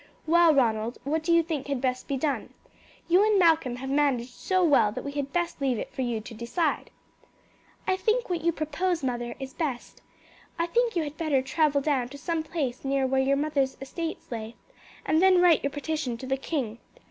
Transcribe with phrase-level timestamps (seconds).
[0.25, 2.55] Well, Ronald, what do you think had best be done?
[3.07, 6.19] You and Malcolm have managed so well that we had best leave it for you
[6.21, 6.89] to decide."
[7.87, 10.01] "I think what you propose, mother, is best.
[10.57, 14.31] I think you had better travel down to some place near where your mother's estates
[14.31, 14.55] lay,
[15.05, 16.79] and then write your petition to the king.